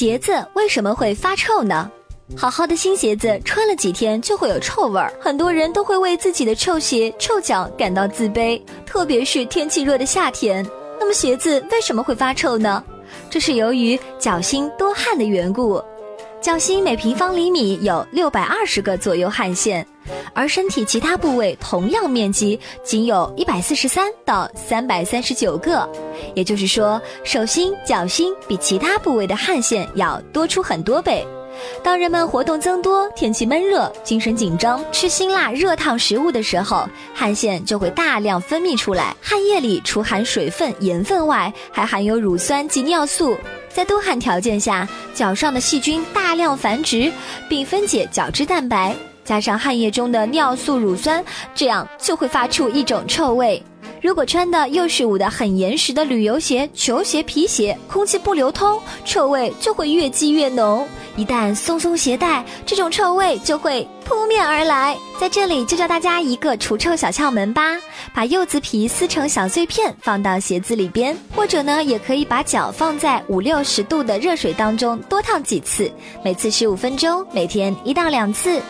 [0.00, 1.90] 鞋子为什么会发臭呢？
[2.34, 10.66] 好好的新鞋子穿了几天就会有臭味儿，很多人都会为自己的臭鞋、臭脚感到自卑，特别是天气热的夏天。
[10.98, 12.82] 那么鞋子为什么会发臭呢？
[13.28, 15.78] 这是由于脚心多汗的缘故。
[16.40, 19.86] 脚心每平方厘米有六百二十个左右汗腺，
[20.32, 25.86] 而身体其他部位同样面积仅有一百四十三到三百三十九个，
[26.34, 31.26] 也就是说，手心、脚心比其他部位的汗腺要多出很多倍。
[31.82, 39.14] 当人们活动增多、天气闷热、精神紧张、吃辛辣热烫食物的时候，汗腺就会大量分泌出来。
[39.20, 43.36] 汗液里除含水分、盐分外，还含有乳酸及尿素。
[43.68, 47.12] 在多汗条件下，脚上的细菌大量繁殖，
[47.48, 51.22] 并分解角质蛋白，加上汗液中的尿素、乳酸，
[51.54, 53.62] 这样就会发出一种臭味。
[54.00, 60.88] 如果穿的又是捂得很严实的旅游鞋、球鞋、皮鞋，空气不流通，臭味就会越积越浓。
[61.16, 64.96] 一旦松松鞋带，这种臭味就会扑面而来。
[65.18, 67.76] 在这里就教大家一个除臭小窍门吧：
[68.14, 75.92] 把柚子皮撕成小碎片，放到鞋子里边，或者呢，也可以把脚放在五六十度的热水当中多烫几次，
[76.24, 78.62] 每次十五分钟，每天一到两次。